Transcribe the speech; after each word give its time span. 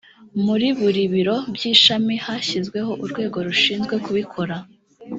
muri 0.45 0.67
buri 0.79 1.03
biro 1.13 1.37
by’ishami 1.55 2.15
hashyizweho 2.25 2.91
urwego 3.03 3.37
rushinzwe 3.47 3.95
kubikora 4.05 4.55